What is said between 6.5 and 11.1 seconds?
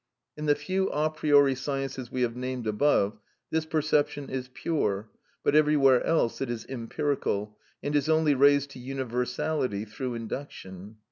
empirical, and is only raised to universality through induction.